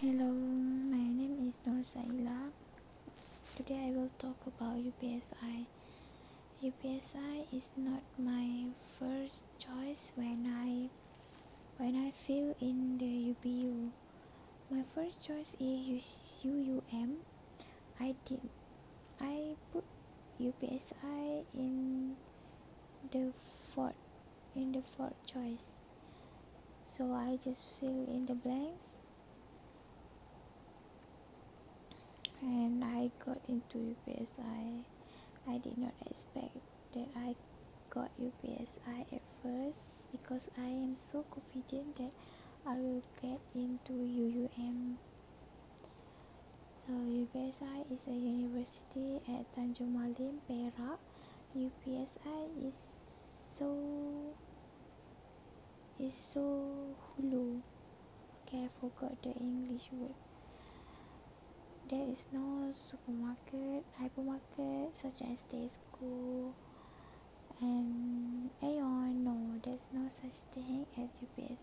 [0.00, 2.54] Hello, my name is Nur Saila.
[3.56, 5.66] Today I will talk about UPSI.
[6.62, 10.86] UPSI is not my first choice when I
[11.82, 13.90] when I fill in the UPU.
[14.70, 16.06] My first choice is
[16.46, 17.18] UUM.
[17.98, 18.38] I did
[19.20, 19.82] I put
[20.38, 22.14] UPSI in
[23.10, 23.32] the
[23.74, 23.98] fourth
[24.54, 25.74] in the fourth choice.
[26.86, 29.02] So I just fill in the blanks
[32.42, 33.10] and I
[33.68, 34.84] got into UPSI.
[35.48, 36.56] I did not expect
[36.94, 37.34] that I
[37.90, 42.12] got UPSI at first because I am so confident that
[42.66, 44.96] I will get into UUM.
[46.86, 50.98] So UPSI is a university at Tanjung Malim, Perak.
[51.56, 52.74] UPSI is
[53.58, 54.34] so
[55.98, 57.60] is so hulu.
[58.46, 60.14] Okay, I forgot the English word
[61.90, 66.52] there is no supermarket, hypermarket such as Tesco
[67.60, 69.24] and Aeon.
[69.24, 71.62] No, there's no such thing at UPS.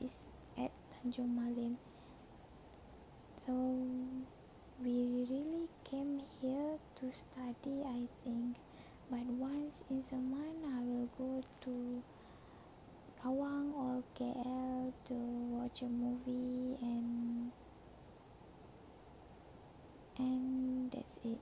[0.00, 0.18] It's
[0.58, 1.76] at Tanjung Malim.
[3.46, 3.52] So
[4.82, 8.56] we really came here to study, I think.
[9.10, 12.02] But once in a month, I will go to
[13.24, 17.52] Rawang or KL to watch a movie and
[20.18, 21.38] and that's it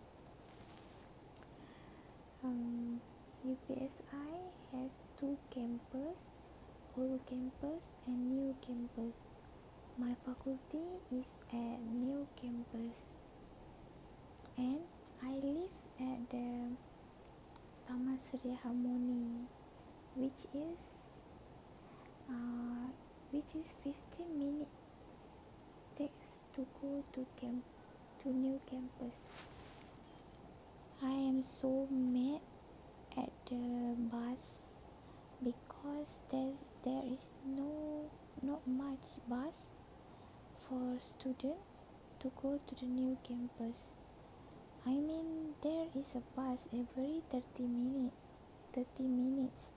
[2.45, 3.01] um,
[3.47, 4.33] UPSI
[4.73, 5.37] has two
[6.01, 6.23] campus
[6.97, 9.17] old campus and new campus
[9.99, 13.09] my faculty is at new campus
[14.57, 14.81] and
[15.23, 16.71] I live at the
[17.87, 19.45] Taman Sri Harmony
[20.15, 20.79] which is
[22.31, 22.89] uh,
[23.33, 24.81] which is 15 minutes
[25.97, 27.65] takes to go to campus
[28.23, 29.17] to new campus.
[31.03, 32.41] I am so mad
[33.17, 34.60] at the bus
[35.81, 36.53] because there
[36.85, 38.11] there is no
[38.43, 39.71] not much bus
[40.69, 41.57] for student
[42.21, 43.87] to go to the new campus.
[44.87, 48.17] I mean there is a bus every 30 minutes
[48.75, 49.71] 30 minutes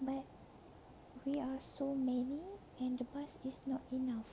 [0.00, 0.24] but
[1.24, 2.40] we are so many
[2.80, 4.26] and the bus is not enough.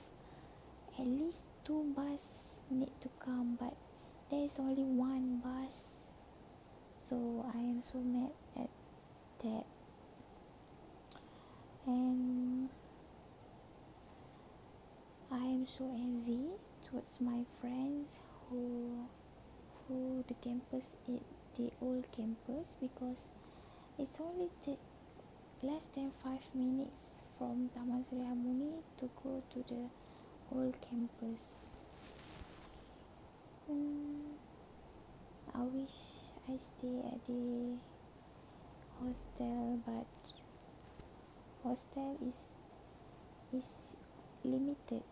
[0.98, 2.20] At least two bus
[2.70, 3.74] need to come but
[4.30, 5.74] there is only one bus.
[6.96, 8.70] So I am so mad at
[9.42, 9.64] that
[11.86, 12.68] and
[15.70, 16.50] I am so envy
[16.84, 19.06] towards my friends who
[19.86, 21.20] who the campus is
[21.56, 23.28] the old campus because
[23.98, 24.78] it's only take
[25.62, 29.88] less than five minutes from Taman Sri Harmoni to go to the
[30.50, 31.56] old campus.
[33.68, 34.34] Hmm,
[35.54, 35.96] I wish
[36.48, 37.76] I stay at the
[38.98, 40.06] hostel but
[41.62, 42.40] hostel is
[43.52, 43.68] is
[44.42, 45.02] limited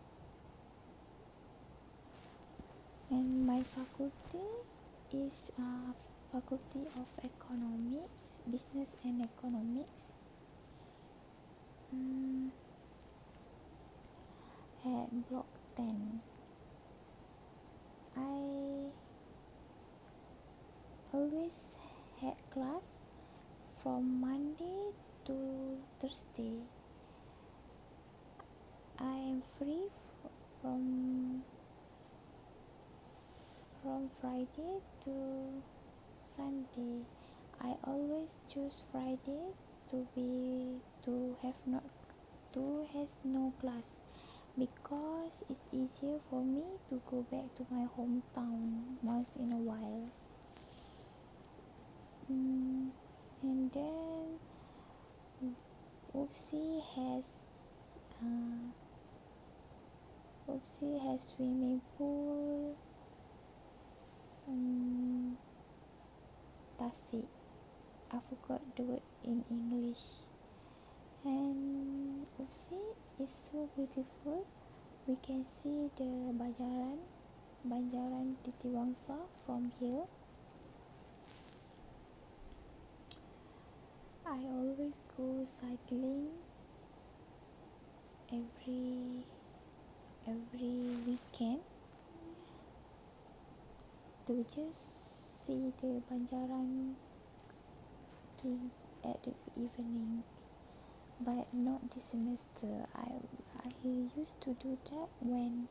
[3.09, 4.45] and my faculty
[5.11, 5.93] is a
[6.31, 9.89] faculty of economics business and economics.
[11.91, 12.51] Um,
[14.85, 16.21] at block 10
[18.15, 18.91] I
[21.11, 21.57] always
[22.21, 22.83] had class
[23.81, 24.93] from Monday
[25.25, 26.61] to Thursday.
[28.99, 29.87] I am free
[30.61, 31.43] from
[33.89, 35.11] from Friday to
[36.23, 37.01] Sunday.
[37.59, 39.49] I always choose Friday
[39.89, 41.81] to be to have not
[42.53, 43.97] to has no class
[44.55, 50.05] because it's easier for me to go back to my hometown once in a while
[52.31, 52.89] mm,
[53.41, 54.37] and then
[56.13, 57.25] UPSI has
[58.21, 58.69] uh,
[60.47, 62.77] UPSI has swimming pool
[66.79, 67.27] tasik.
[68.11, 70.25] I forgot the word in English.
[71.23, 74.47] And Oopsie is so beautiful.
[75.05, 76.97] We can see the Bajaran
[77.67, 80.07] Banjaran Titiwangsa from here.
[84.25, 86.29] I always go cycling
[88.31, 89.25] every
[90.25, 91.68] every weekend
[94.29, 96.93] to just see the Banjaran
[98.39, 98.59] to
[99.03, 100.21] at the evening
[101.19, 102.85] but not this semester.
[102.93, 103.09] I
[103.65, 103.71] I
[104.15, 105.67] used to do that when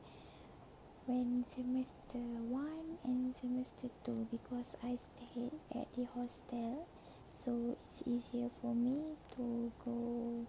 [1.07, 6.89] when semester 1 and semester 2 because I stayed at the hostel.
[7.33, 10.47] So it's easier for me to go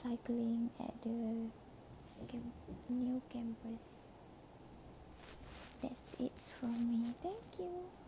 [0.00, 1.50] cycling at the
[2.30, 2.54] camp-
[2.88, 3.97] new campus
[6.18, 7.14] that's it from me.
[7.22, 8.07] Thank you